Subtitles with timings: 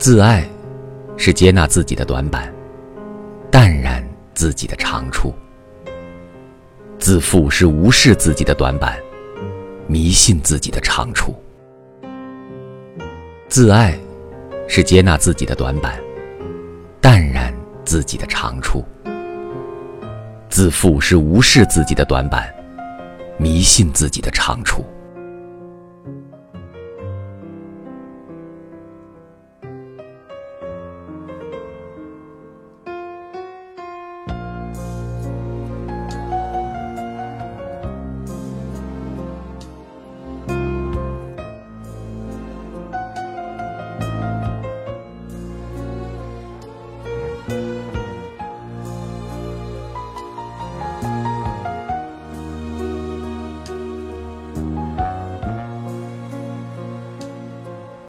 [0.00, 0.48] 自爱
[1.18, 2.50] 是接纳自己的短板
[3.50, 4.02] 淡然
[4.32, 5.34] 自己的长处。
[6.98, 8.98] 自负是无视自己的短板
[9.86, 11.38] 迷信自己的长处。
[13.46, 13.94] 自爱
[14.66, 16.00] 是接纳自己的短板
[16.98, 17.54] 淡然
[17.84, 18.82] 自己的长处。
[20.48, 22.50] 自负是无视自己的短板
[23.36, 24.82] 迷信自己的长处。